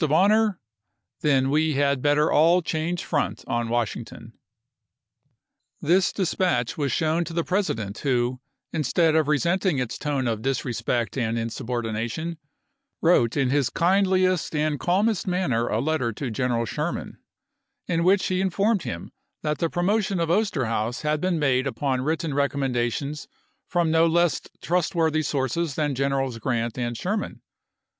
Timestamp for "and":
11.19-11.37, 14.55-14.79, 26.79-26.97